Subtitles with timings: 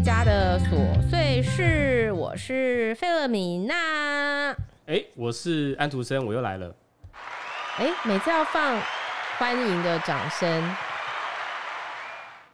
[0.00, 4.50] 家的琐碎事，我是费勒米娜。
[4.86, 6.72] 哎、欸，我是安徒生，我又来了。
[7.78, 8.80] 哎、欸，每次要放
[9.38, 10.76] 欢迎的掌声。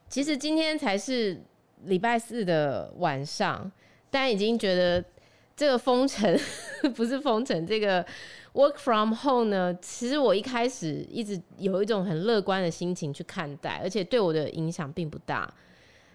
[0.09, 1.39] 其实今天才是
[1.85, 3.71] 礼拜四的晚上，
[4.11, 5.05] 但已经觉得
[5.55, 6.39] 这个封城
[6.97, 8.03] 不是封城，这个
[8.55, 15.53] work from home 呢，其实我一开始一直有一种很乐观的心情去看待，而且对我的影响并不大。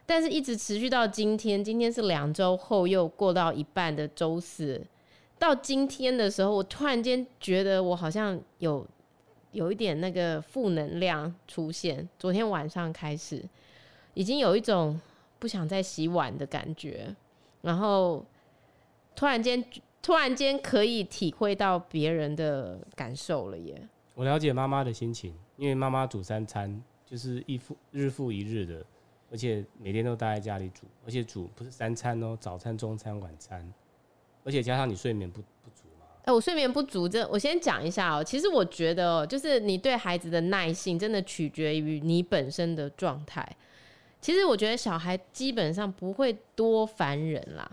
[0.10, 4.84] 但是一直持续到今天，今天是两周后又过到一半的周四。
[5.38, 8.84] 到今天的时候，我突然间觉得我好像有
[9.52, 12.10] 有一点那个负能量出现。
[12.18, 13.48] 昨天晚上开始，
[14.16, 15.00] 已经有一种
[15.38, 17.16] 不想再洗碗的感觉，
[17.62, 18.26] 然后
[19.16, 19.64] 突然间
[20.02, 23.80] 突然间可以体会到别人的感受了耶。
[24.16, 28.84] 我了解妈妈的心情，因为妈妈煮三餐就是一复日复一日的，
[29.32, 33.72] 而且每天都待在家里煮，而且煮不是三餐哦，早餐、中餐、晚餐。
[34.44, 36.06] 而且加上你睡眠不不足嘛？
[36.24, 43.48] 哎、我睡眠不足，这我先讲一下哦、其实我觉得、喔，就是你对孩子的耐性，真的取决于你本身的状态。
[44.22, 47.70] 其实我觉得小孩基本上不会多烦人啦。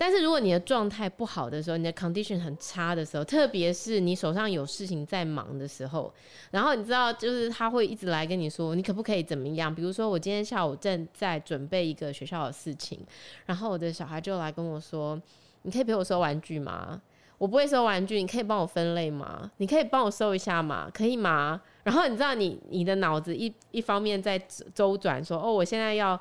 [0.00, 6.14] 但是如果你的状态不好的时候，你的 condition 很差的时候，特别是你手上有事情在忙的时候，
[6.52, 9.74] 然后你知道，就是他会一直来跟你说，你可不可以怎么样？
[9.74, 13.00] 比如说，我今天下午正在准备一个学校的事情，
[13.46, 15.20] 然后我的小孩就来跟我说。
[15.62, 17.02] 你可以陪我收玩具吗？
[17.36, 19.50] 我不会收玩具，你可以帮我分类吗？
[19.56, 20.88] 你可以帮我收一下吗？
[20.94, 21.60] 可以吗？
[21.82, 24.38] 然后你知道你你的脑子一一方面在
[24.72, 26.18] 周转，说哦，我现在要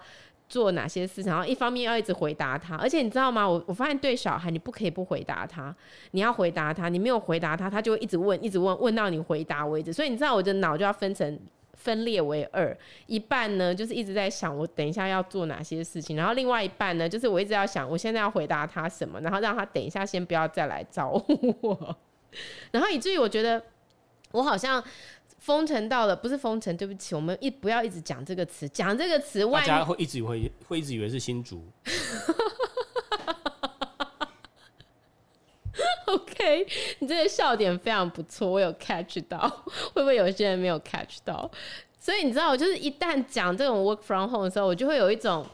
[0.48, 2.76] 做哪些事，然后一方面要一直回答他。
[2.78, 3.48] 而且你知道吗？
[3.48, 5.76] 我我发现对小孩，你不可以不回答他，
[6.12, 9.92] 你要回答他，你没有回答他，他就会一直问，一直问，问到你回答为止。
[9.94, 11.40] 所以你知道我的脑就要分成。
[11.80, 21.12] 分裂为二，一半呢就是一直在想我等一下要做哪些事情，然后另外一半呢就是我一直要想我现在要回答他什么，然后让他等一下先不要再来找
[21.62, 21.98] 我，
[22.72, 23.62] 然后以至于我觉得
[24.32, 24.84] 我好像
[25.38, 31.64] 封城到了，不是封城，对不起，我们一不要一直讲这个词，讲这个词，大家会一直以为会一直以为是新竹。
[36.08, 36.66] OK，
[37.00, 39.48] 你这个笑点非常不错，我有 catch 到，
[39.94, 41.50] 会不会有些人没有 catch 到？
[42.00, 45.46] 所以你知道，我就是一旦讲这种 work from home 的时候，我就会有一种，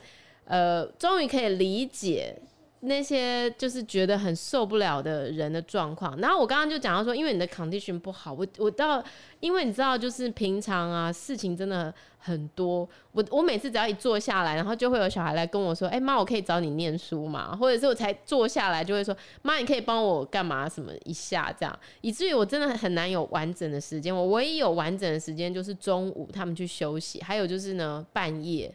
[0.46, 2.40] 呃，终于可以理解。
[2.86, 9.02] 那些就是觉得很受不了的人的状况，然后我刚刚就讲到说，因为你的 condition 不好，我我到，
[9.40, 17.56] 因为你知道，就是平常啊，事情真的很多，我我每次只要一坐下来，然后就会有小孩来跟我说，哎、妈，我可以找你念书吗？
[17.56, 28.70] 或者是我才坐下来就会说，妈，你可以帮我干嘛什么一下这样，以至于我真的很难有完整的时间，我唯一有完整的时间就是中午他们去休息，还有就是呢半夜。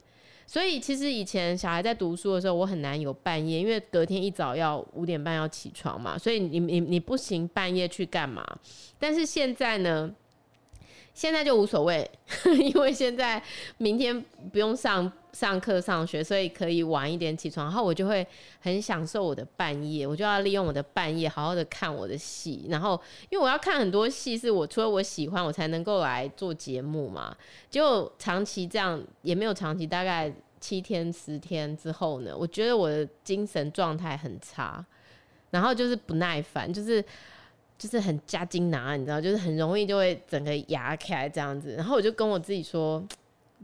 [0.50, 8.42] 所以其实以前小孩在读书的时候，我很难有半夜，因为隔天一早要五点半要起床嘛，所以你你你不行半夜去干嘛？
[8.98, 10.10] 但是现在呢，
[11.12, 12.10] 现在就无所谓，
[12.58, 13.42] 因为现在
[13.76, 14.18] 明天
[14.50, 18.26] 不用上上课上学，所以可以晚一点起床，然后我就会
[18.60, 23.00] 很享受我的半夜，我就要利用我的半夜好好的看我的戏，然后
[23.30, 27.36] 因为我要看很多戏，是我除了我喜欢，我才能够来做节目嘛，
[27.70, 30.32] 就长期这样也没有长期，大概。
[30.60, 34.84] 七天十天之后呢，我觉得我的精神状态很差，
[35.50, 37.00] 然后就是不耐烦，就是
[37.78, 41.74] 就是很加筋拿，你知道，就是很容易就会整个牙开这样子。
[41.76, 43.00] 然后我就跟我自己说，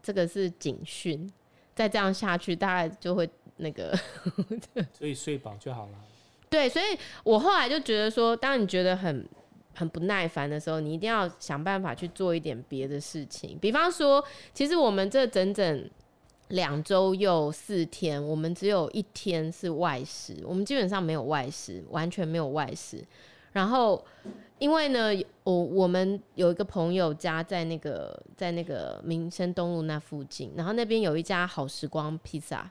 [0.05, 1.29] 这个是警讯，
[1.75, 3.95] 再这样下去大概就会那个，
[4.93, 5.93] 所以睡饱就好了。
[6.49, 9.29] 对，所以我后来就觉得说，当你觉得很
[9.75, 13.59] 很不耐烦的时候，你一定要想办法去做一点别的事情。
[13.61, 15.91] 比方说，其实我们这整整。
[16.49, 23.03] 两周又四天，我们只有一天是外食，我们基本上没有外食，完全没有外食。
[23.53, 24.05] 然后，
[24.59, 25.11] 因为呢，
[25.43, 32.71] 我我们有一个朋友家在那个在那个民生东路那附近，然后那边有一家好时光披萨，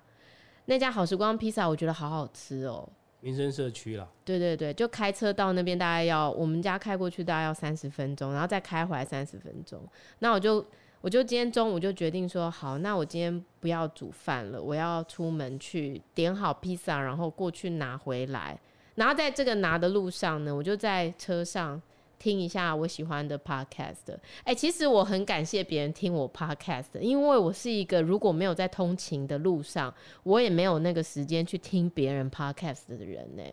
[0.65, 2.87] 那家好时光披萨我觉得好好吃哦。
[3.21, 9.81] 民生社区啦，对对对，就开车到那边大概要我们家开过去大概要三十分钟，然后再开回来三十分钟，
[10.19, 10.65] 那我就。
[11.03, 18.57] 我就今天中午就决定说好，那我今天不要煮饭了，我要出门去点好披萨，然后过去拿回来。
[18.95, 21.81] 然后在这个拿的路上呢，我就在车上
[22.19, 24.17] 听一下我喜欢的 podcast。
[24.43, 29.93] 哎、其实我很感谢别人听我 podcast，因为我是一个如果没有在通勤的路上，
[30.23, 33.43] 我也没有那个时间去听别人 podcast 的人呢。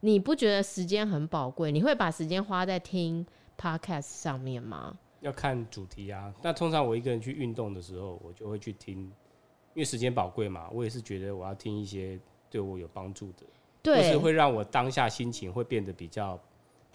[0.00, 1.70] 你不觉得时间很宝贵？
[1.70, 3.24] 你会把时间花在听
[3.56, 4.98] podcast 上面吗？
[5.20, 12.18] 要看主题啊，那通常我一个人去运动的时候，我就会去听因为时间宝贵嘛，我也是觉得我要听一些
[12.50, 13.44] 对我有帮助的，
[13.82, 16.38] 就是会让我当下心情会变得比较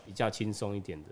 [0.05, 1.09] 比较轻松一点的。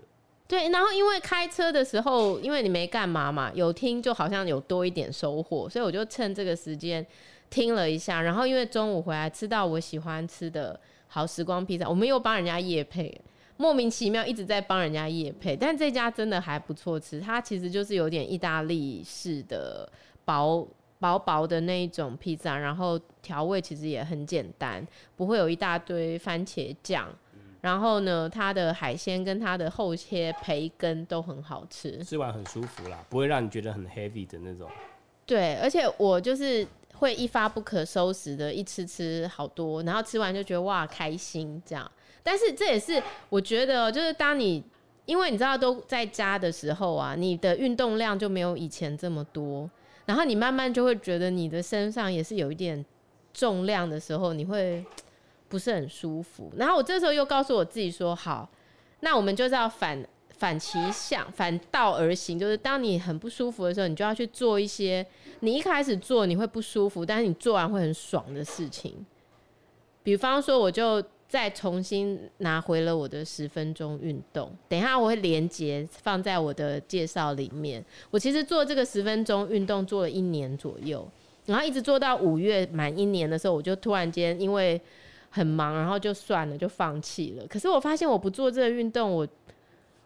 [0.48, 7.04] 对，然后因为开车的时候，因为你没干嘛嘛，有听就好像有多一点收获，所以我就趁这个时间
[7.50, 8.22] 听了一下。
[8.22, 10.78] 然后因为中午回来吃到我喜欢吃的
[11.08, 13.20] 好时光披萨，我们又帮人家夜配，
[13.56, 19.90] 莫名其妙一直在帮人家夜配，但这家真的还不错吃，它其实就是有点意大利式的
[20.24, 20.64] 薄
[20.98, 27.08] 薄薄的那一种披萨，然后调味其实也很简单，不会有一大堆番茄酱。
[27.62, 34.70] 然后呢，它的海鲜跟它的厚切培根都很好吃，吃完很舒服啦，不会让你觉得很 heavy 的那种。
[35.24, 36.64] 对，而且我就是
[36.94, 41.90] 会一发不可收拾的，一吃吃好多，然后吃完就觉得哇开心这样。
[42.22, 44.62] 但是这也是我觉得，就是当你
[45.04, 49.68] 因为你知道都在家的时候啊，你的运动量就没有以前这么多，
[50.06, 52.82] 然后你慢慢就会觉得你的身上也是有一点
[53.34, 54.82] 重量的时候，你会。
[55.48, 58.50] 不是很舒服，然后我这时候又告诉我自己说：好，
[58.98, 65.06] 那我们就是要反反其向，反道而行，就是当你很不舒服的时候，你就要去做一些
[65.38, 69.06] 你一开始做你会不舒服，但是你做完会很爽的事情。
[70.02, 77.84] 比方说，我就再重新拿回了我的十分钟运动，等一下我会连接放在我的介绍里面。
[78.10, 81.06] 我其实做这个十分钟运动做了一年左右，
[81.46, 84.80] 然后一直做到五月满一年的时候，我就突然间因为
[85.30, 87.46] 很忙，然后就算了，就放弃了。
[87.48, 89.26] 可是我发现我不做这个运动，我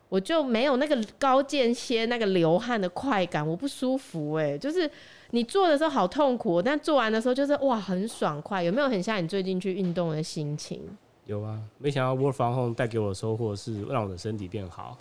[0.08, 4.56] 我就没有那个高间歇那个流汗的快感，我不舒服哎。
[4.56, 4.90] 就是
[5.32, 8.62] 你做的时候好痛苦，但做完的时候就是哇很爽快。
[8.62, 10.81] 有没有很像你最近去运动的心情？
[11.30, 14.98] 有啊，没想到 Work from home 带给我的收获是让我的身体变好。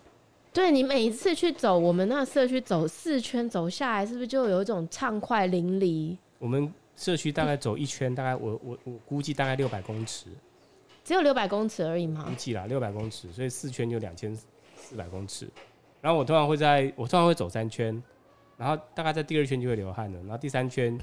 [0.53, 6.15] 对，你每一次去走我们那个社区走四圈走下来，是不是就有一种畅快淋漓？
[6.37, 6.71] 我们。
[6.95, 10.25] 社区大概走一圈，大概我我我估计大概六百公尺，
[11.01, 12.25] 只有六百公尺而已吗？
[12.27, 14.35] 估计啦，六百公尺，所以四圈就两千
[14.75, 15.47] 四百公尺。
[16.01, 18.03] 然后我通常会在，我通常会走三圈，
[18.57, 20.99] 然后大概在第二圈就会流汗了，然后第三圈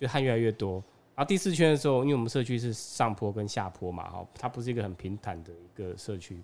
[0.00, 0.82] 就汗越来越多，
[1.16, 6.42] 然后第四圈的时候，因为我们社区是上坡跟下坡嘛，哈，它不是一个很平坦的一个社区。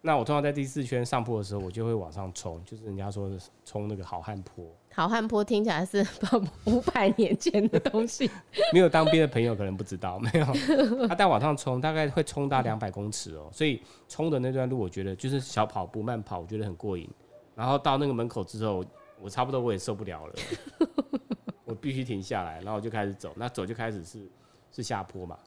[0.00, 4.64] 那我通常在第四圈上坡的时候，我就会往上冲，就是人家说的冲那个好汉坡。
[4.92, 6.06] 好汉坡听起来是
[6.66, 8.30] 五百年前的东西，
[8.72, 11.08] 没有当兵的朋友可能不知道，没有。
[11.08, 17.10] 他带往上冲，大概会冲到两百公尺哦，所以冲的那段路，我觉得就是小跑步、慢跑，我觉得很过瘾。
[17.56, 18.84] 然后到那个门口之后，
[19.20, 20.34] 我差不多我也受不了了，
[20.78, 20.83] 我
[21.84, 23.32] 必须停下来，然后我就开始走。
[23.36, 24.26] 那走就开始是
[24.72, 25.38] 是下坡嘛，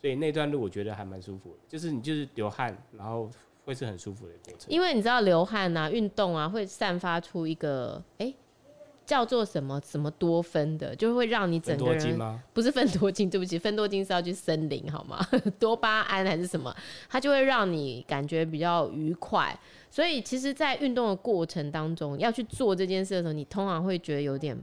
[0.00, 3.28] 所以那段路我觉得还蛮舒服的，就是你就是流汗，然后。
[3.62, 8.34] 会是很舒服的过程，因为你知道流汗啊、运动啊，会散发出一个哎、欸，
[9.04, 15.24] 叫做什么什么多酚的，就会让你整个人不是芬多精，对不起，芬多精是要去森林好吗？
[15.60, 16.74] 多巴胺还是什么，
[17.08, 19.56] 它就会让你感觉比较愉快。
[19.90, 24.58] 所以其实，在运动的过程当中，要去做这件事的时候，你通常会觉得有点。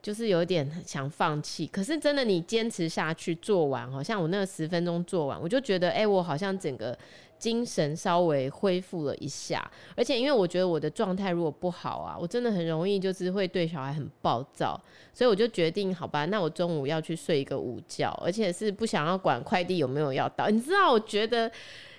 [0.00, 6.96] 就是有点想放弃，可是真的你坚持下去做完，好像我那个十分钟做完，我就觉得，哎、我好像整个
[7.38, 9.68] 精神稍微恢复了一下。
[9.96, 14.80] 而且因为我觉得我的状态如果不好啊，我真的很容易就是会对小孩很暴躁，
[15.12, 20.48] 所以我就决定，好吧，那我中午要去睡一个午觉，而且是不想要管快递有没有要到。
[20.48, 21.50] 你知道，我觉得。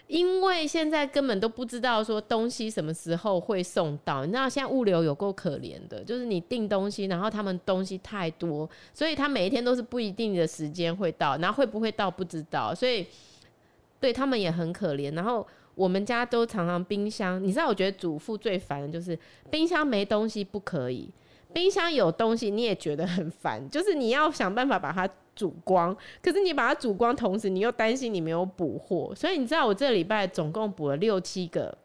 [0.10, 13.06] 因为现在根本都不知道说东西什么时候会送到，你知道现在物流有够可怜的，就是你订东西，然后他们东西太多，所以他每一天都是不一定的时间会到，然后会不会到不知道，所以
[14.00, 15.13] 对他们也很可怜。
[15.13, 19.16] 然后我们家都常常冰箱，你知道，我觉得主妇最烦的就是
[19.51, 21.08] 冰箱没东西不可以，
[21.54, 25.08] 冰箱有东西你也觉得很烦，就是你要想办法把它。
[25.39, 31.77] 煮光，可是你把它煮光，同时你又担心你没有补货，所以你知道我这礼拜总共补了六七个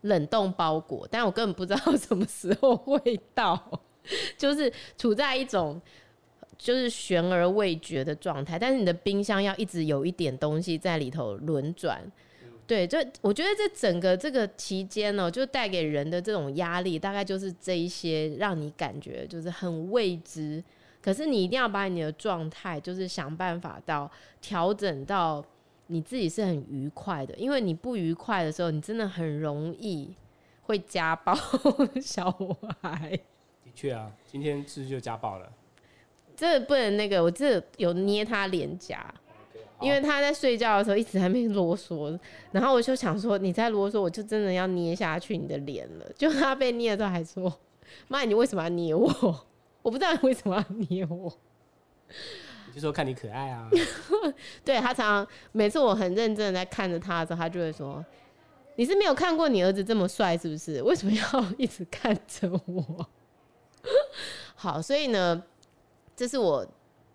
[0.00, 2.98] 冷冻包裹，但我根本不知道什么时候会
[3.34, 3.78] 到，
[4.38, 5.78] 就是处在一种
[6.56, 8.58] 就是悬而未决的状态。
[8.58, 12.00] 但是你的冰箱要一直有一点东西在里头轮转，
[12.66, 20.64] 对，就我觉得这整个这个期间呢，就带给人的这种压力，大概就是这一些让你感觉就是很未知。
[21.02, 24.08] 可是你一定要把你的状态，就是想办法到
[24.40, 25.44] 调整到
[25.88, 30.14] 你自己是很愉快的，因为你不愉快的时候，你真的很容易
[30.62, 31.34] 会家暴
[32.00, 32.30] 小
[32.80, 33.10] 孩。
[33.64, 35.52] 的确啊，今天是不是就家暴了？
[36.36, 39.12] 这不能那个，我这有捏他脸颊，
[39.80, 42.18] 因为他在睡觉的时候一直还没啰嗦，
[42.52, 46.06] 然后我就想说你再啰嗦，我就真的要捏下去你的脸了。
[46.16, 47.52] 就他被捏的时候还说
[48.08, 49.46] ：“妈，你为什么要捏我？”
[49.82, 51.32] 我不知道你为什么要捏我，
[52.68, 53.68] 你就说看你可爱啊。
[54.64, 58.04] 对，他常常每次我很认真的在看着他的时候，他就会说
[58.76, 60.80] ：“你是没有看过你儿子这么帅是不是？
[60.82, 63.06] 为什么要 一直看着我？”
[64.54, 65.42] 好，所以呢，
[66.14, 66.64] 这是我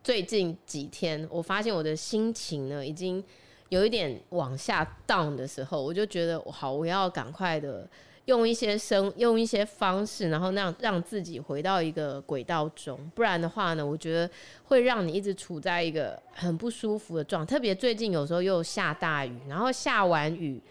[0.03, 3.23] 最近几天我发现我的心情呢已经
[3.69, 7.89] 有一点往下 down 的时候，我就觉得好，我要赶快的。
[8.27, 14.29] 用一些生，用一些方式，然后让让自己回到一个轨道中，不然的话呢，我觉得
[14.65, 17.47] 会让你一直处在一个很不舒服的状。
[17.47, 20.61] 特别最近有时候又下大雨，然后下完雨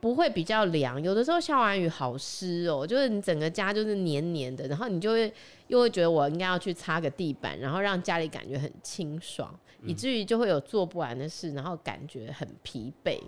[0.00, 5.32] 不会比较凉，有的时候下完雨好湿哦，就是你整个家就是黏黏的，然后你就会
[5.68, 13.18] 又会觉得我应该要去擦个地板，然后让家里感觉很清爽，以至于就会有做不完的事，然后感觉很疲惫。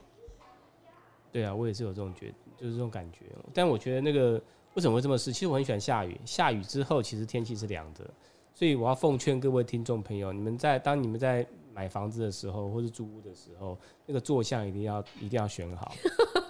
[1.32, 3.26] 对啊，我也是有这种觉，就是这种感觉。
[3.54, 4.40] 但我觉得那个
[4.74, 5.32] 为什么会这么湿？
[5.32, 8.08] 其实我很喜欢下雨，下雨之后其实天气是凉的。
[8.52, 15.92] 所以我要奉劝各位听众朋友，你们在当你们在买房子的时候，或是租屋的时候，那个坐向一定要一定要选好，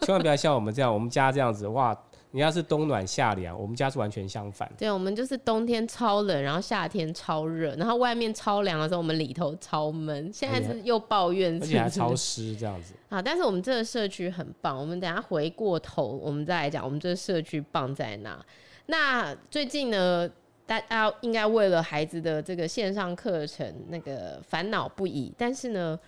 [0.03, 1.97] 千万不要像我们这样，我们家这样子哇。
[2.33, 4.71] 你要是冬暖夏凉，我们家是完全相反。
[4.79, 10.31] 对，我们就是冬天超冷，然后夏天超热，然后外面超凉的时候，我们里头超闷。
[10.33, 12.95] 现在是又抱怨是不是，而且还超湿这样子。
[13.11, 14.79] 好，但是我们这个社区很棒。
[14.79, 18.45] 我们等下回过头，我们再来讲我们这个社区棒在哪。
[18.87, 20.31] 那最近呢，
[20.67, 25.99] 大家应该为了孩子的这个线上课程那个烦恼不已，但是呢。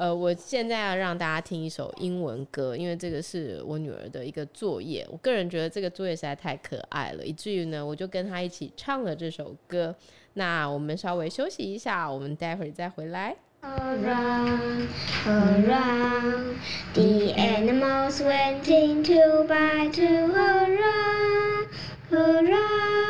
[0.00, 5.06] 呃，我现在要让大家听一首英文歌，因为这个是我女儿的一个作业。
[5.10, 9.94] 我个人觉得这个作业实在太可爱了，以至于呢，我就跟她一起唱了这首歌。
[10.32, 13.36] 那我们稍微休息一下，我们待会儿再回来。
[13.60, 14.88] Around,
[15.26, 16.54] around,
[16.94, 20.32] the animals went in two by two.
[20.32, 21.68] Around,
[22.10, 23.09] around,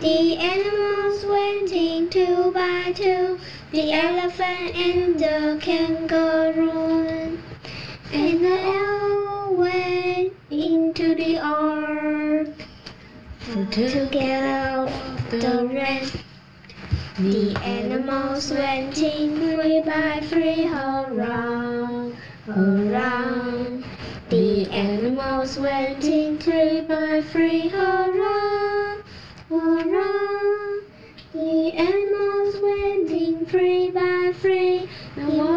[0.00, 3.38] the animals went in two by two.
[3.72, 7.38] The elephant and the kangaroo
[8.12, 12.48] and the owl went into the ark
[13.70, 14.90] to get out
[15.30, 16.08] the rain.
[17.18, 22.14] The animals went in three by three around,
[22.48, 23.84] around.
[24.28, 28.95] The animals went in three by three around,
[29.48, 30.80] hurrah!
[31.32, 34.88] The animals waiting free by free.
[35.16, 35.55] No more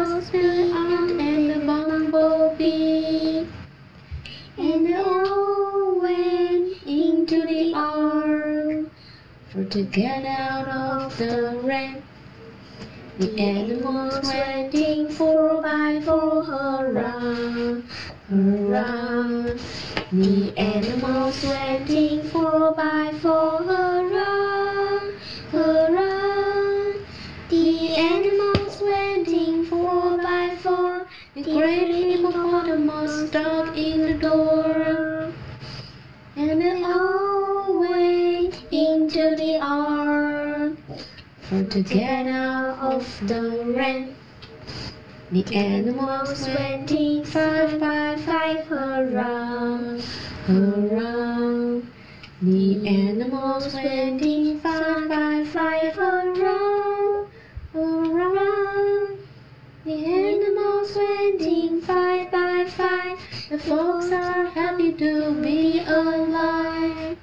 [63.00, 63.18] five.
[63.48, 67.16] The folks are happy to be alive.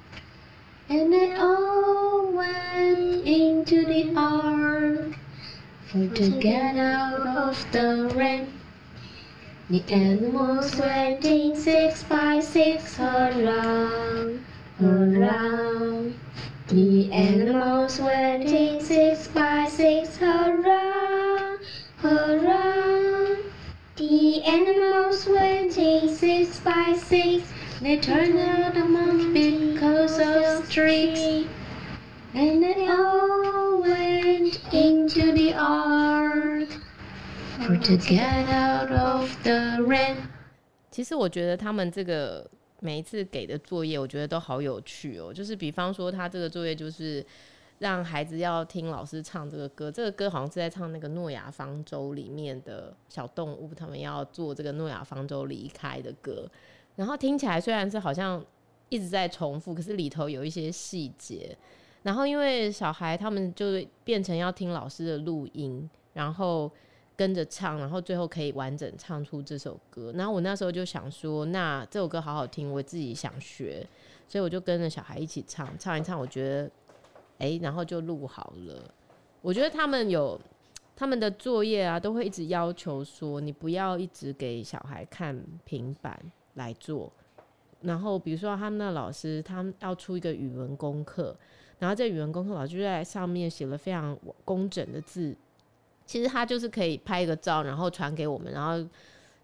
[0.88, 5.16] And they all went into the ark
[5.86, 8.52] for to get out of the rain.
[9.70, 14.44] The animals went in six by six around
[14.82, 16.14] around.
[16.68, 20.87] The animals went in six by six around,
[24.47, 27.43] animals went in six by six.
[27.81, 31.47] They turned out a month because of streaks.
[32.33, 36.69] And they all went into the ark
[37.65, 40.17] for to get out of the rain.
[40.91, 42.49] 其实我觉得他们这个。
[42.79, 45.33] 每一次给的作业，我觉得都好有趣哦。
[45.33, 47.25] 就是比方说，他这个作业就是
[47.78, 49.90] 让孩子要听老师唱这个歌。
[49.90, 56.48] 这个歌好像是在唱那个诺亚方舟里面的小动物，他们要做这个诺亚方舟离开的歌。
[56.96, 58.44] 然后听起来虽然是好像
[58.88, 61.56] 一直在重复，可是里头有一些细节。
[62.02, 63.66] 然后因为小孩他们就
[64.04, 66.70] 变成要听老师的录音，然后。
[67.18, 70.12] 跟着唱，然后最后可以完整唱出这首歌。
[70.14, 73.84] 然后我那时候就想说，那这首歌好好听，我自己想学，
[74.28, 76.70] 所以我就跟着小孩一起唱，唱一唱，我觉得，
[77.38, 78.94] 哎，然后就录好了。
[79.40, 80.38] 我觉得他们有
[80.96, 86.20] 他们的作业啊，都会一直要求说，你不要一直给小孩看平板
[86.54, 87.12] 来做。
[87.80, 91.36] 然后比如说他们的老师，他们要出一个语文功课，
[91.78, 95.36] 然后这语文功课老师就在上面写了非常工整的字。
[96.04, 98.84] 其实他就是可以拍一个照，然后传给我们，然后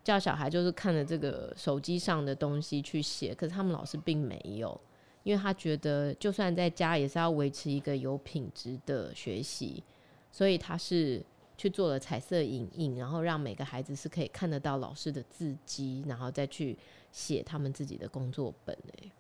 [0.02, 3.32] 叫小孩就是看着这个手机上的东西去写。
[3.32, 4.80] 可是他们老师并没有，
[5.24, 9.82] 因为他觉得就算在家也是要维持一个有品质的学习，
[10.30, 11.20] 所以他是
[11.58, 16.76] 去做了彩色影印，然后让每个孩子是可以看得到老师的字迹，然后再去
[17.10, 18.76] 写他们自己的工作本。
[18.98, 19.10] 诶，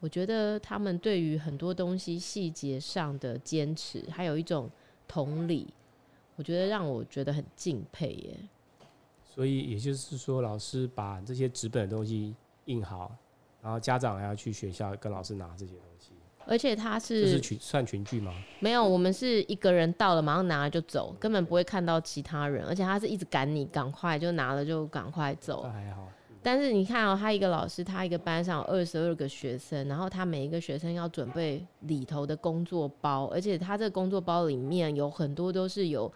[0.00, 4.70] 我觉得他们对于很多东西细节上的坚持，还有一种
[5.06, 5.66] 同理。
[6.36, 8.38] 我觉得让我觉得很敬佩耶。
[9.24, 12.32] 所以也就是说，老师把这些纸本的东西
[12.66, 13.16] 印好，
[13.68, 16.12] 然后家长还要去学校跟老师拿这些东西。
[16.46, 18.32] 而且他是这是群算群聚吗？
[18.60, 22.64] 没有，我们是一个人到了马上拿了就走，根本不会看到其他人。
[22.64, 25.64] 而且他是一直赶你赶快就拿了就赶快走。
[25.66, 26.08] 那还好。
[26.42, 36.10] 但是你看哦，他一个老师，他一个班上有二十二个学生，然后他每一个学生要准备里头的工作包，而且他这个工作包里面有很多都是有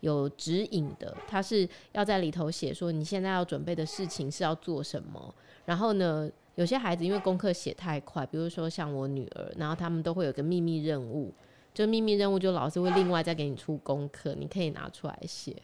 [0.00, 5.32] 有指引的，他是要在里头写说你现在要准备的事情是要做什么。
[5.64, 11.32] 然后呢，有些孩子因为功课写太快，比如说像我女儿，然后他们都会有个秘密任务，
[11.72, 15.54] 就秘密任务就老师会另外再给你出功课，你可以拿出来写。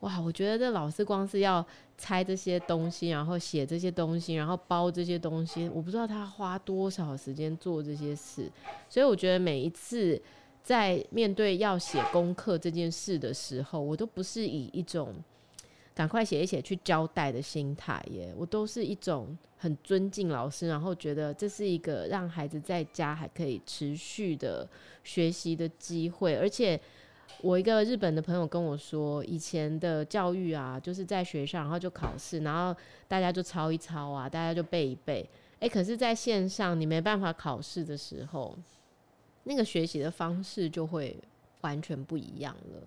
[0.00, 1.62] 哇，我觉得这老师光是要
[1.98, 8.50] 拆这些东西，然后写这些东西，然后包这些东西，我不知道他花多少时间做这些事。
[8.88, 10.18] 所以我觉得每一次
[10.62, 15.14] 在面对要写功课这件事的时候，我都不是以一种
[16.00, 24.66] 赶快写一写去交代的心态耶，我都是一种很尊敬老师，然后觉得这是一个让孩子在家还可以持续的
[25.04, 26.80] 学习的机会，而且。
[27.42, 35.26] 我一个日本的朋友跟我说，以前的教育啊，就是在学校，然后就考试，然后大家就抄一抄啊，大家就背一背。
[35.60, 38.58] 诶，可是在线上你没办法考试的时候，
[39.44, 41.16] 那个学习的方式就会
[41.62, 42.82] 完全不一样了。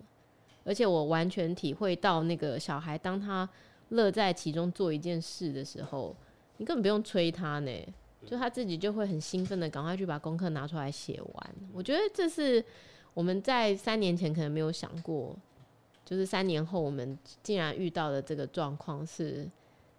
[0.64, 3.48] 而且我完全体会到，那个小孩当他
[3.90, 6.16] 乐在其中做一件事的时候，
[6.56, 7.70] 你根本不用催他呢，
[8.26, 11.54] 就他自己就会很兴奋的赶快去把功课拿出来写完。
[11.72, 12.64] 我觉得这是。
[13.12, 15.36] 我们在三年前可能没有想过，
[16.04, 19.48] 就是三年后我们竟然遇到的这个状况是，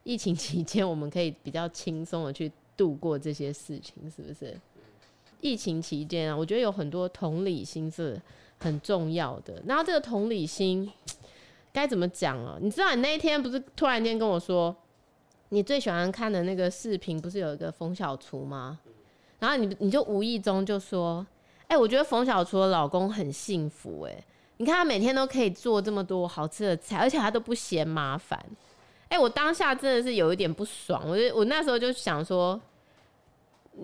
[0.04, 4.60] 疫情期间我们可以比较轻松的去度过这些事情，是不是？
[5.40, 8.22] 疫情期间啊，我觉得有很多同理心是
[8.60, 9.62] 很重要的。
[9.66, 10.92] 然后这个同理心
[11.74, 12.58] 该怎么讲啊？
[12.62, 14.76] 你知道你那一天不是突然间跟我说，
[15.50, 18.80] 你最喜欢看的那个视频不是有一个冯小厨吗？
[19.40, 21.26] 然后你你就无意中就说。
[21.68, 24.24] 哎、我觉得冯小厨的老公很幸福哎、
[24.58, 28.40] 你看他每天都可以做这么多好吃的菜，而且他都不嫌麻烦。
[29.10, 32.62] 哎、我当下真的是有一点不爽，我就我那时候就想说，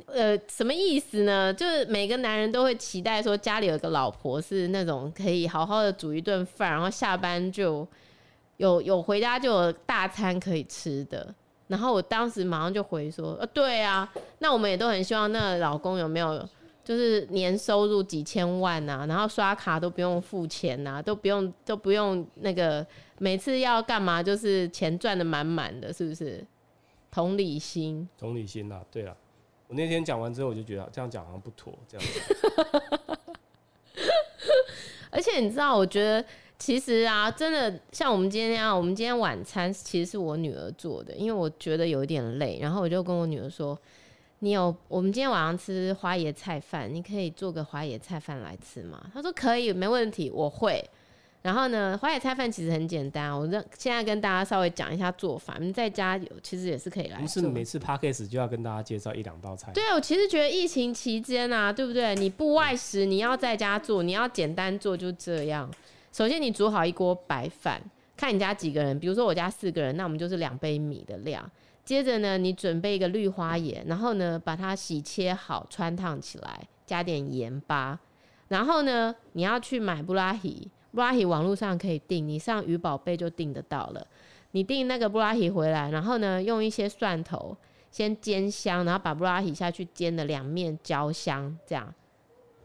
[0.08, 1.54] 呃，什么意思呢？
[1.54, 7.88] 就是每个男人都会期待说家里有个老婆是那种可以好好的煮一顿饭，然后下班就
[8.58, 11.34] 有有回家就有大餐可以吃的。
[11.67, 16.47] 然后我当时马上就回说，呃，对啊，那我们也都很希望那老公有没有。
[16.84, 22.86] 就是年收入几千万、啊，然后刷卡都不用付钱呐、啊，都不用都不用那个
[23.19, 26.43] 每次要干嘛，就是钱赚得满满的，是不是？
[27.12, 29.15] 同理心，同理心、啊，对啊。
[29.71, 32.05] 我那天讲完之后，我就觉得这样讲好像不妥，这样。
[35.10, 36.21] 而且你知道，我觉得
[36.60, 43.79] 其实啊，真的像我们今天啊，我们今天晚餐其实是我女儿做的，因为我觉得有一点累，然后我就跟我女儿说。
[44.43, 49.10] 你有，我们今天晚上吃花椰菜饭，你可以做个花椰菜饭来吃吗？
[49.13, 50.84] 她说可以，没问题，我会。
[51.41, 55.58] 然后呢，花椰菜饭其实很简单，我让现在跟大家稍微讲一下做法。
[55.60, 57.19] 你在家有，其实也是可以来。
[57.19, 59.71] 不是每次 podcast 就要跟大家介绍一两道菜。
[59.73, 62.13] 对，我其实觉得疫情期间啊，对不对？
[62.15, 65.67] 你不外食，你要在家做，你要简单做，就这样。
[66.12, 67.82] 首先，你煮好一锅白饭，
[68.15, 71.49] 看你家几个人，比如说我家四个人，那我们就是两杯米的量。
[71.84, 77.99] 接着呢，你准备一个绿花椰，然后呢，把它洗切好，穿烫起来，加点盐巴。
[78.49, 84.06] 然后呢，你要去买布拉提，布拉提网络上可以订，你上鱼宝贝就订得到了。
[84.51, 87.56] 你订那个布拉提回来，然后呢，用一些蒜头
[87.89, 91.93] 先煎香，然后把布拉提下去煎的两面焦香，这样。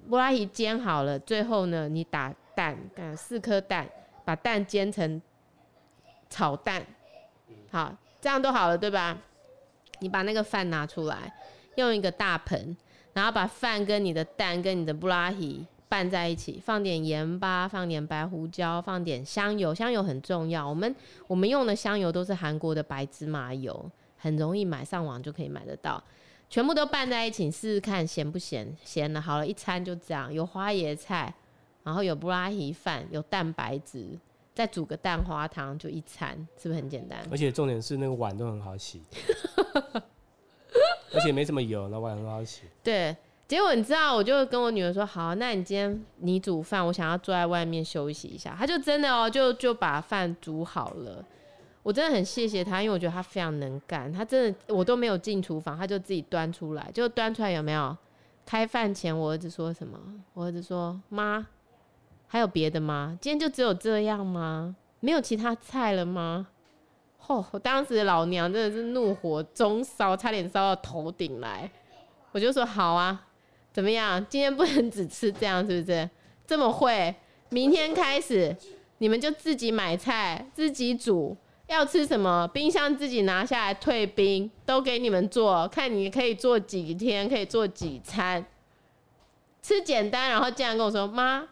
[0.08, 3.88] 布拉提煎好了，最后呢，你打蛋，打四颗蛋，
[4.24, 5.20] 把蛋煎成
[6.28, 6.84] 炒蛋，
[7.70, 7.96] 好。
[8.18, 9.16] 这样都好了，对吧？
[10.00, 11.32] 你把那个饭拿出来，
[11.76, 12.76] 用一个大盆，
[13.12, 20.68] 然后把饭跟你的蛋跟你的布拉提拌在一起，放点盐巴，放点白胡椒，放点香油，香油很重要。
[20.68, 20.94] 我们
[21.26, 26.02] 我们用的香油都是韩国的白芝麻油，很容易买，上网就可以买得到。
[26.48, 28.76] 全部都拌在一起，试试看咸不咸？
[28.84, 30.32] 咸了，好了，一餐就这样。
[30.32, 31.32] 有花椰菜，
[31.84, 34.18] 然后有布拉提饭，有蛋白质，
[34.54, 37.18] 再煮个蛋花汤，就一餐，是不是很简单？
[37.30, 39.02] 而且重点是那个碗都很好洗，
[41.14, 42.62] 而且没什么油，那碗很好洗。
[42.82, 43.16] 对。
[43.48, 51.24] 结果你知道，我就跟我女儿说：“好，那你今天你煮饭，我想要坐在外面休息一下。”她就真的哦，就就把饭煮好了。
[51.84, 54.12] 我真的很谢谢她，因为我觉得她非常能干。
[54.12, 57.96] 她真的，我都没有进厨房，她就自己端出来，就端出来有没有？
[58.44, 59.96] 开饭前，我儿子说什么？
[60.34, 61.46] 我儿子说：“妈，
[62.26, 63.16] 还有别的吗？
[63.20, 64.74] 今天就只有这样吗？
[64.98, 66.48] 没有其他菜了吗？”
[67.24, 67.46] 嚯、哦！
[67.52, 71.70] 我当时老娘真的是怒火中烧，差点烧到头顶来。
[72.32, 73.22] 我就说：“好啊。”
[73.76, 74.24] 怎么样？
[74.26, 76.08] 今天不能只吃这样，是不是？
[76.46, 77.14] 这么会？
[77.50, 78.56] 明天开始，
[78.96, 81.36] 你们就自己买菜，自己煮。
[81.66, 82.48] 要吃什么？
[82.54, 85.68] 冰箱自己拿下来退冰，都给你们做。
[85.68, 88.42] 看你可以做几天，可以做几餐。
[89.60, 91.46] 吃简单，然后竟然跟我说：“妈，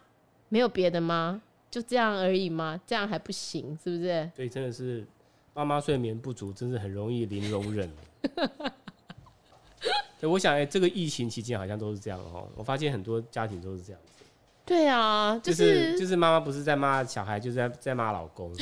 [0.49, 1.43] 没有别的吗？
[1.69, 2.81] 就这样而已吗？
[2.87, 5.05] 这样还不行，是不是？”对，真的是
[5.53, 7.87] 妈妈睡眠不足，真是很容易零容忍。
[10.25, 12.49] 对，我想，哎、欸，这个疫情期间好像都是这样哦。
[12.55, 14.25] 我发现很多家庭都是这样子。
[14.65, 18.51] 对啊，就是、就是就是妈妈不是在骂小孩，就是在在骂老公。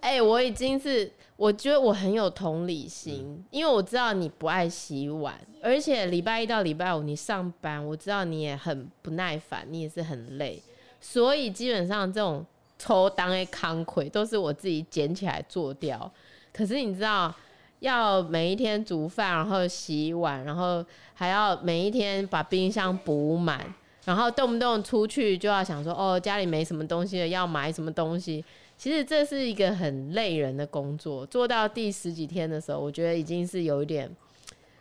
[0.00, 10.62] 哎、欸，我已经是，我觉得我很有同理心，嗯、因为我知道你不爱洗碗，而且礼拜一到礼拜五你上班，我知道你也很不耐烦，你也是很累，
[11.00, 12.44] 所以基本上这种
[12.78, 16.12] 抽当的康亏都是我自己捡起来做掉。
[16.52, 17.34] 可是你知道？
[17.80, 20.84] 要每一天煮饭，然后洗碗，然后
[21.14, 28.44] 还要每一天把冰箱补满，然后动不动出去就要想说哦，家里没什么东西了，要买什么东西。
[28.78, 34.10] 其实这是一个很累人的工作，做到第十几天的时候，我觉得已经是有一点，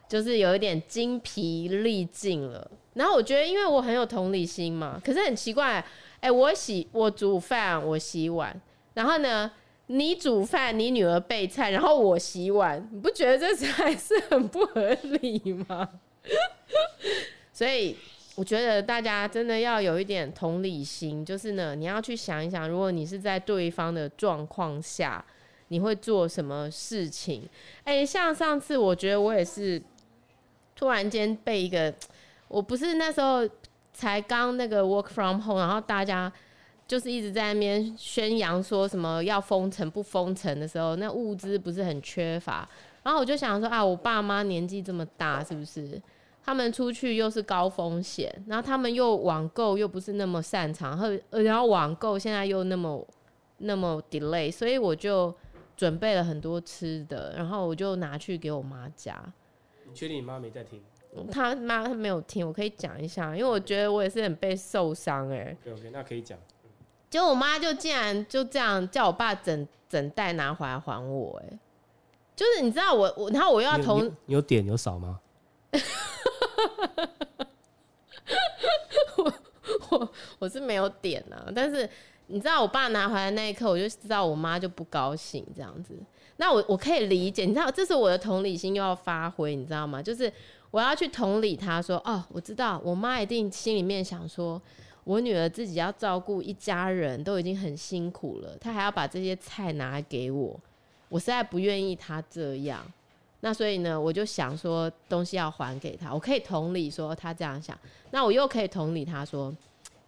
[0.07, 2.69] 就是有一点精疲力尽了。
[2.93, 5.85] 然后我觉得，因为我很有同理心嘛，可是很奇怪，
[6.19, 8.59] 哎，我洗，我煮饭，我洗碗，
[8.93, 9.51] 然后呢？
[9.87, 15.87] 你煮饭，你女儿备菜，然后我洗碗，你不觉得这还是很不合理吗？
[17.53, 17.95] 所以
[18.35, 25.23] 我觉得大家真的要有一点同理心，就是呢，你要去想一想，如果你是在对方的状况下，
[25.67, 27.47] 你会做什么事情？
[27.83, 29.79] 哎、像上次我觉得我也是
[30.75, 31.93] 突然间被一个，
[32.47, 33.47] 我不是那时候
[33.93, 36.33] 才刚那个 work from home，然后大家。
[36.87, 42.67] 就是一直在那边宣扬说什么要封城不封城的时候，那物资不是很缺乏。
[43.03, 46.01] 然后我就想说啊，我爸妈年纪这么大，是不是？
[46.43, 53.03] 他们出去又是高风险，然后他们又网购又不是那么擅长，和然后网购现在又那么
[53.57, 55.33] 那么 delay，所以我就
[55.75, 59.19] 准备了很多吃的，然后我就拿去给我妈家。
[59.87, 60.83] 你确定你妈没在听？
[61.31, 65.57] 他妈他没有听，我可以讲一下，因为我觉得我也是很被受伤哎。
[65.63, 66.37] 对，OK，那可以讲。
[67.09, 71.57] 就我妈就竟然就这样叫我爸整整袋拿回来还我，哎，
[72.35, 75.21] 就是你知道我我然后我又要同有点有少吗？
[79.17, 79.33] 我
[79.89, 81.89] 我我是没有点啊，但是
[82.27, 85.97] 你知道我爸拿回来那一刻，我就知道我妈就不高兴这样子。
[86.37, 90.01] 那我我可以理解，你知道这是我的同理心又要发挥，你知道吗？
[90.01, 90.29] 就是
[90.71, 94.61] 我要去同理他说，哦，我知道我妈一定心里面想说。
[95.05, 100.59] 我女儿自己要照顾一家人都已经很辛苦了，她还要把这些菜拿来给我，
[101.09, 102.83] 我实在不愿意她这样。
[103.41, 107.77] 那所以呢，我就想说东西要还给她，我可以同理说她这样想，
[108.09, 109.55] 那我又可以同理她说，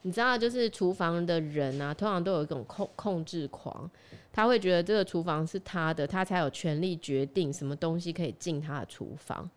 [0.02, 3.88] 你知道，就是厨房的人啊，通常都有一种控控制狂，
[4.34, 9.48] 他会觉得这个厨房是他的，他才有权利决定什么东西可以进他的厨房。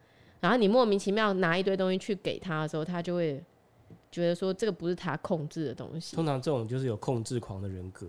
[0.40, 3.42] 然后你莫名其妙拿一堆东西去给他的时候，他就会。
[4.10, 8.06] 觉得说这个不是他控制的东西，通常这种就是有控制狂的人格。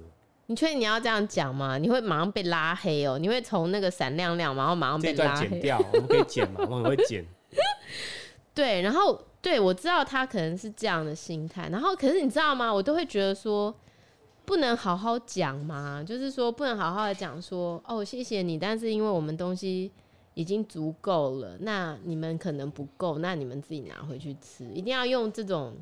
[0.48, 1.78] 你确定你要这样讲吗？
[1.78, 5.48] 你会马上被拉黑哦、喔，你会从那个闪亮亮，然后马上被拉黑。
[5.48, 7.26] 剪掉， 我们可以剪嘛，我们很会剪。
[8.54, 12.74] 对，然后对我知道他可能是这样的心态，然后可是你知道吗？
[12.74, 13.74] 我都会觉得说
[14.44, 19.92] 不能好好讲嘛，就是说不能好好的讲说哦，谢谢你，但是因为我们东西。
[20.34, 24.66] 已经足够了，那你们可能不够，那你们自己拿回去吃。
[24.74, 25.74] 一定要用这种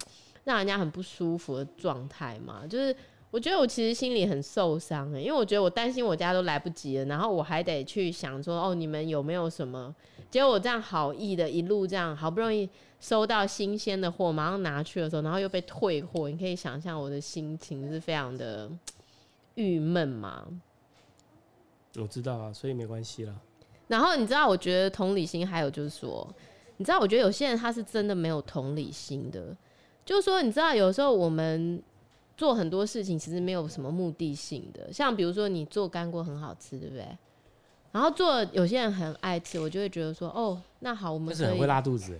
[0.44, 2.66] 让人家很不舒服的状态嘛？
[2.68, 2.96] 就是
[3.32, 9.94] 我觉得我其实心里很受伤哎，因为我觉得我担心我家都来不及了，然后我还得去想说，哦，你们有没有什么？
[10.32, 12.68] 结果我这样好意的一路这样好不容易
[13.00, 18.68] 收到新鲜的货，马上拿去的时候，然后又被退货，你可以想象我的心情是非常的
[19.54, 20.48] 郁闷嘛。
[21.98, 23.36] 我知道啊，所以没关系啦。
[23.90, 26.26] 然后你知道，我觉得同理心还有就是说，
[26.78, 29.54] 你知道，我觉得有些人他是真的没有同理心的，
[30.06, 31.84] 就是说，你知道，有时候我们。
[32.40, 37.06] 做很多事情其实没有什么目的性的，像比如说你做干锅很好吃，对不对？
[37.92, 41.36] 然后做有些人很爱吃，我就会觉得说，哦，那好，我们可。
[41.36, 42.18] 是很会拉肚子，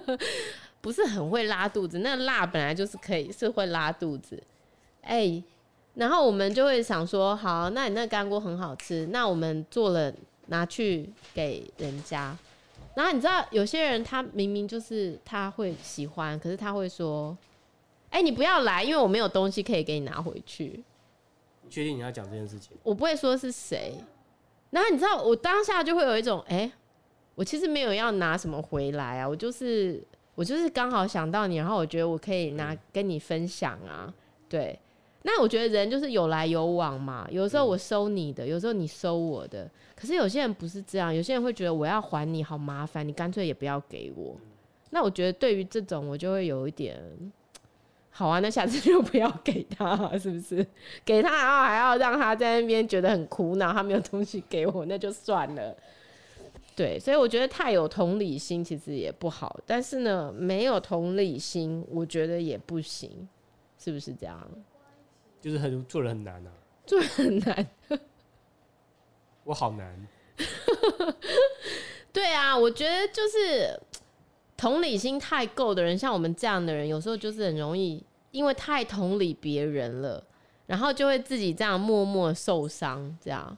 [0.82, 2.00] 不是很会拉肚子。
[2.00, 4.38] 那辣本来就是可以是会拉肚子，
[5.00, 5.44] 哎、欸，
[5.94, 10.12] 然后我们就会想说，好，那你那干锅很好吃，那我们做了
[10.50, 12.38] 拿去给人家。
[12.94, 17.36] 然后你知道有些人他明明就是他会喜欢，可是他会说。
[18.12, 20.82] 哎、欸，你不要来，因为我没有东西可以给你拿回去。
[21.62, 22.76] 你确定你要讲这件事情？
[22.82, 23.94] 我不会说是谁。
[24.70, 26.72] 然后你知道，我当下就会有一种，哎、欸，
[27.36, 30.02] 我其实没有要拿什么回来啊，我就是
[30.34, 34.12] 我就是刚好想到你，然后我觉得我可以拿跟你分享啊。
[34.48, 34.76] 对，
[35.22, 39.70] 那我觉得人就是有来有往嘛，有时候我收你的，有时候你收我的。
[39.94, 44.34] 可是有些人不是这样，有些人会觉得我要还你好麻烦，你干脆也不要给我。
[44.90, 46.98] 那我觉得对于这种，我就会有一点。
[48.12, 50.66] 好啊，那下次就不要给他， 是不是？
[51.04, 55.74] 给他，然后还要让他在那边觉得很苦恼，他没有东西给我， 那就算了。
[56.74, 63.28] 对，所以我觉得太有同理心其实也不好，但是呢，没有同理心，我觉得也不行，
[63.78, 64.48] 是不是这样？
[65.40, 66.50] 就是很做人很难啊，
[66.86, 67.66] 做人很难。
[69.44, 70.06] 我好难。
[72.12, 73.80] 对啊，我觉得就是。
[74.56, 80.22] 同理心太够的人，像我们这样的人，有时候就是很容易因为太同理别人了，
[80.66, 83.56] 然后就会自己这样默默受伤，这样。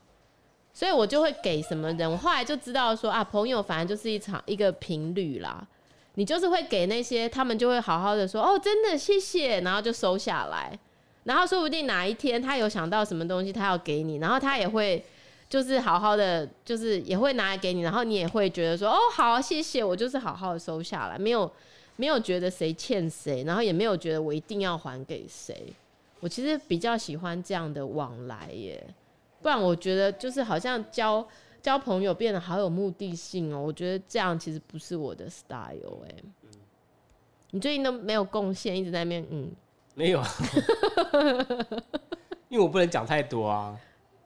[0.71, 5.67] 所以我就会给什么人，我后来就知道说啊，朋友反正就是一场一个频率啦。
[6.13, 10.79] 你就是会给那些，他们就会好好的说哦，真的谢谢，然后就收下来，
[11.23, 15.03] 然后说不定哪一天他有想到什么东西，他要给你，然后他也会。
[15.49, 21.51] 就是好好的，就是也会拿来给你，然后你也会觉得说，哦，好，谢谢，我就是好好的收下来，没有
[21.95, 25.71] 没有觉得谁欠谁，然后也没有觉得我一定要还给谁。
[26.21, 28.83] 我其实比较喜欢这样的往来耶，
[29.43, 31.23] 不然我觉得就是好像交
[31.61, 36.15] 交朋友变得好有目的性哦，我觉得这样其实不是我的 style 哎。
[37.51, 39.51] 你最近都没有贡献，一直在那边嗯，
[39.95, 40.27] 没有啊，
[42.49, 43.77] 因为我不能讲太多啊。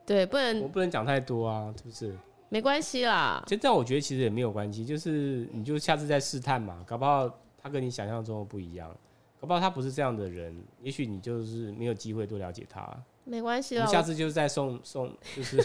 [0.06, 2.18] 对，不能我不能讲太多啊，是不是？
[2.50, 3.44] 没关系啦。
[3.46, 7.30] 其实这样我觉得其实也没有关系，就是你就下次再试探嘛，搞不好
[7.62, 8.90] 他跟你想象中的不一样，
[9.42, 12.88] 搞不好他不是这样的人，也许你就是没有机会多了解他。
[13.26, 15.58] 没关系啦，下次就是再送送，就是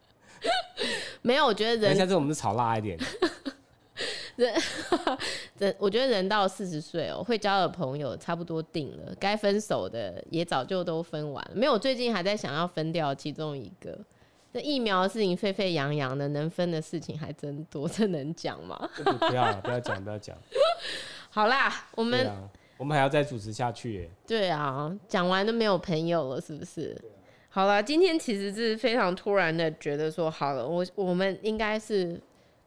[1.22, 2.96] 没有，我觉得人下次我们是炒辣一点。
[4.40, 4.54] 人，
[5.58, 11.50] 人，我觉得人到四十岁哦，会交的朋友差不多定了，该分手的也早就都分完了。
[11.54, 13.98] 没有，最近还在想要分掉其中一个。
[14.52, 18.88] 那疫苗的事情沸沸扬扬的，能分的事情还真多， 这能讲吗？
[19.28, 20.36] 不要了，不要讲，不要讲。
[21.30, 24.10] 好啦，我们、啊、我们还要再主持下去耶。
[24.26, 27.00] 对啊，讲完都没有朋友了，是不是？
[27.50, 32.20] 好了，今天其实是非常突然的，觉得说好了，我我们应该是。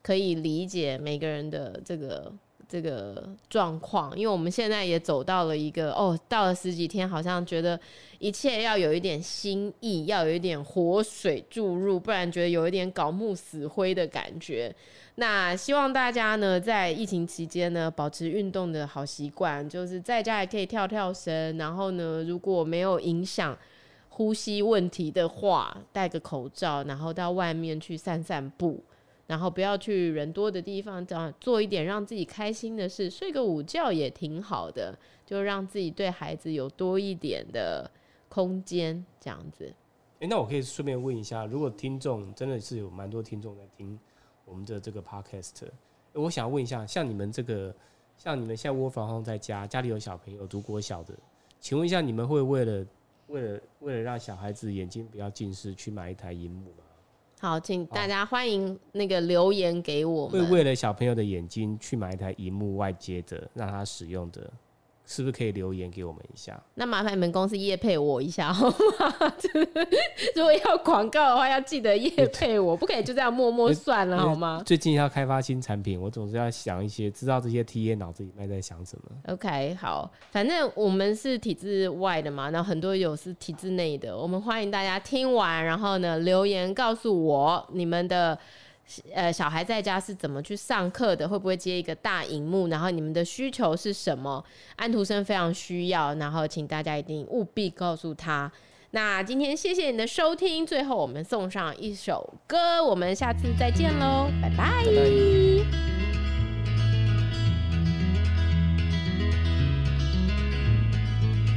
[0.04, 2.32] 可以理解每个人的这个
[2.68, 7.80] 这个状况，因为我们现在也走到了一个哦，到了十几天，好像觉得
[8.20, 14.76] 一切要有一点新意，要有一点活水注入，不然觉得有一点槁木死灰的感觉。
[15.16, 23.56] 那希望大家呢，在疫情期间呢，保持运动的好习惯，就是在家也可以跳跳绳，然后呢，如果没有影响
[24.10, 28.84] 呼吸问题的话，戴个口罩，然后到外面去散散步。
[29.26, 37.90] 然后不要去人多的地方，这样做一点让自己开心的事，睡个午觉也挺好的，就让自己对孩子有多一点的
[38.28, 39.74] 空间，这样子。
[40.20, 43.98] 诶，那我可以顺便问一下，如果听众真的是有蛮多听众在听
[44.46, 45.68] 我们的这个 podcast，
[46.14, 47.74] 我想问一下，像你们这个，
[48.18, 51.14] 像你们现在窝房在家，家里有小朋友读国小的，
[51.60, 52.86] 请问一下，你们会为了
[53.28, 56.83] 为了为了让小孩子眼睛不要近视，去买一台荧幕吗？
[57.44, 60.46] 好，请大家欢迎那个留言给我们。
[60.46, 64.50] 会为了小朋友的眼睛去买一台荧幕外接的让他使用的
[65.06, 66.62] 是不是可以留言给我们一下？
[66.76, 68.76] 那麻烦你们公司夜配我一下好吗？
[70.36, 74.62] 如果要广告的话，要记得夜配我，不可以就这样默默算了 好吗？
[74.66, 79.34] 最近要开发新产品，我总是要想一些，知道这些 TA 脑子里面在想什么。
[79.34, 88.38] OK，好，反正我们是体制外的嘛，然后很多有是体制内的，我们欢迎大家听完，然后呢留言告诉我你们的。
[89.14, 91.28] 呃，小孩在家是怎么去上课的？
[91.28, 92.68] 会不会接一个大荧幕？
[92.68, 94.44] 然后你们的需求是什么？
[94.76, 98.52] 安徒生非常需要，然后请大家一定务必告诉他。
[98.92, 104.84] 那今天谢谢你的收听，最后我们送上一首歌，我们下次再见喽，拜拜。
[104.86, 105.84] 拜拜。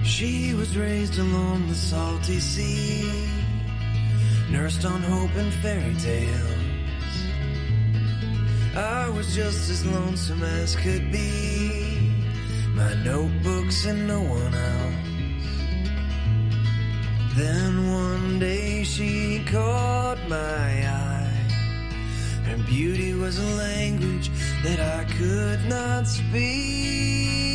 [0.03, 3.05] She was raised along the salty sea,
[4.51, 6.66] nursed on hope and fairy tales.
[8.77, 12.13] I was just as lonesome as could be.
[12.75, 14.95] My notebooks and no one else.
[17.35, 21.41] Then one day she caught my eye.
[22.45, 24.31] Her beauty was a language
[24.63, 27.46] that I could not speak.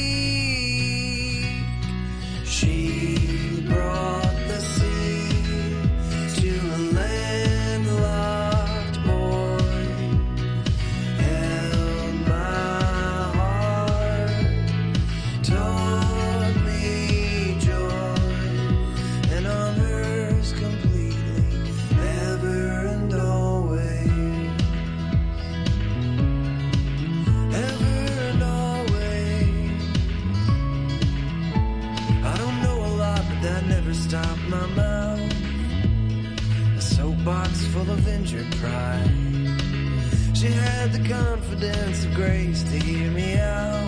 [40.90, 43.88] Confidence of grace to hear me out,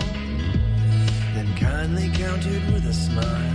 [1.34, 3.53] then kindly countered with a smile.